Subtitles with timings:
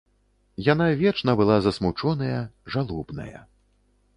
[0.67, 2.41] Яна вечна была засмучоная,
[2.77, 3.47] жалобная.